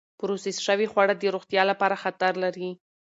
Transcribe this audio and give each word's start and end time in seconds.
پروسس 0.19 0.57
شوې 0.65 0.87
خواړه 0.91 1.13
د 1.17 1.23
روغتیا 1.35 1.63
لپاره 1.71 2.01
خطر 2.03 2.33
لري. 2.43 2.69